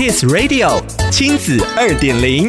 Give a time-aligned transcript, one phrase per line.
[0.00, 2.48] Kiss Radio 亲子二点零，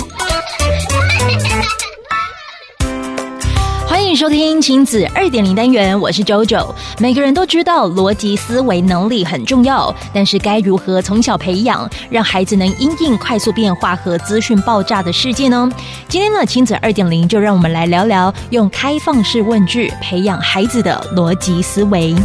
[3.85, 6.73] 欢迎收听亲子二点零单元，我是 JoJo。
[6.99, 15.69] 每个人都知道逻辑思维能力很重要，但是该如何从小培养，让孩子能因应快速变化和资讯爆炸的世界呢？
[16.07, 22.15] 今天呢，亲子二点零就让我们来聊聊用开放式问句培养孩子的逻辑思维。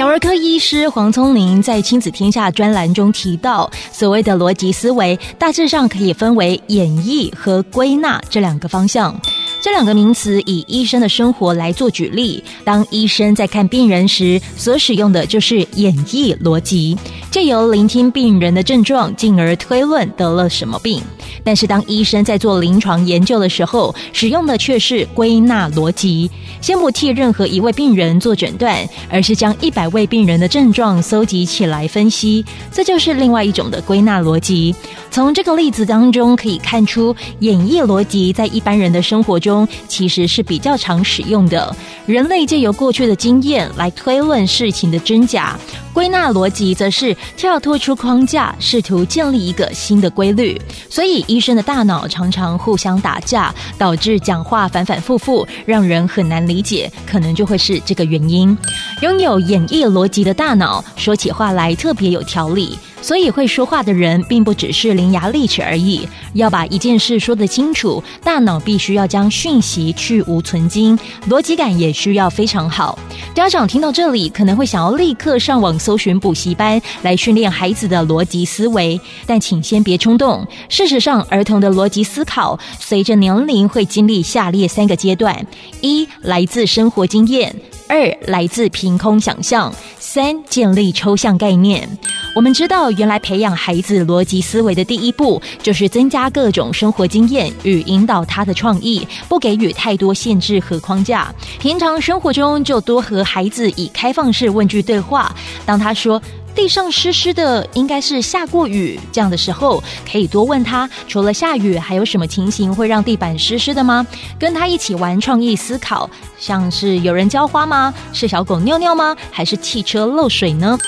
[0.00, 9.14] 小儿科医师黄聪林在《亲子天下》专栏中提到，所谓的逻辑思维，大致上可以分为演绎和归纳这两个方向。
[9.60, 12.42] 这两个名词以医生的生活来做举例。
[12.64, 16.96] 当医生在看病人时，所使用的就是演绎逻辑，
[17.30, 21.02] 借由聆听病人的症状，进而推论得了什么病。
[21.42, 26.30] 但是当医生在做临床研究的时候，使用的却是归纳逻辑。
[26.60, 28.76] 先不替任何一位病人做诊断，
[29.08, 34.74] 而是将一百位病人的症状搜集起来分析，这就是另外一种的归纳逻辑。
[35.10, 39.66] 从这个例子当中可以看出，演绎逻辑在一般人的生活中。
[39.88, 41.74] 其实是比较常使用的。
[42.06, 45.58] 人类借由过去的经验来推论事情的真假，
[45.92, 50.60] 归纳逻辑则是跳脱出框架，试图建立一个新的规律。
[50.88, 58.56] 所以，医生的大脑常常互相打架，导致讲话反反复复，让人很难理解，可能就会是这个原因。
[59.02, 62.78] 拥有演绎逻辑的大脑，说起话来特别有条理。
[63.02, 66.06] 所以，会说话的人并不只是伶牙俐齿而已。
[66.34, 72.98] 要把一件事说得清楚，大脑必须要将讯息去芜存菁，逻辑感也需要非常好。
[73.34, 80.46] 家长听到这里，可能会想要立刻上网搜寻补习班来训练孩子的逻辑思维，但请先别冲动。
[80.68, 85.46] 事实上，儿童的逻辑思考随着年龄会经历下列三个阶段：
[85.80, 87.50] 一、来自生活经验；
[87.88, 91.88] 二、来自凭空想象；三、建立抽象概念。
[92.32, 101.34] 我们知道，原来培养孩子逻辑思维的第一步，就是增加各种生活经验与引导他的创意，不给予太多限制和框架。
[101.58, 105.34] 平常生活中，就多和孩子以开放式问句对话。
[105.66, 106.22] 当他说，
[106.54, 108.98] 地上湿湿的，应该是下过雨。
[109.10, 114.06] 这样的时候，可以多问他，除了下雨，还有什么情形会让地板湿湿的吗？
[114.38, 116.08] 跟他一起玩创意思考，
[116.38, 117.92] 像是有人浇花吗？
[118.12, 119.16] 是小狗尿尿吗？
[119.32, 120.78] 还是汽车漏水呢？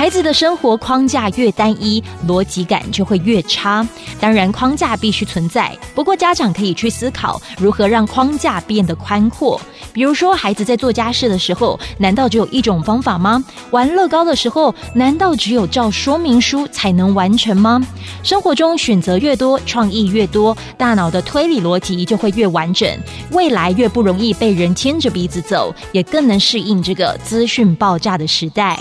[0.00, 3.86] 孩子的生活框架越单一，逻辑感就会越差。
[4.18, 9.60] 当然，框架必须存在，不过家长可以去思考如何让框架变得宽阔。
[9.92, 13.44] 比如说，孩子在做家事的时候，难道只有一种方法吗？
[13.72, 17.78] 玩乐高的时候，难道只有照说明书才能完成吗？
[18.22, 22.88] 生活中选择越多，创意越多，大脑的推理逻辑就会越完整，
[23.32, 28.80] 未来越不容易被人牵着鼻子走，也更能适应这个资讯爆炸的时代。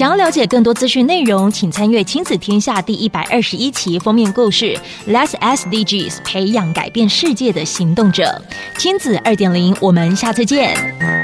[0.00, 4.74] 想要了解更多资讯内容，请参阅《亲子天下》第一百二十一期封面故事
[5.06, 8.42] Less SDGs 培养改变世界的行动者”。
[8.78, 11.19] 亲子二点零，我们下次见。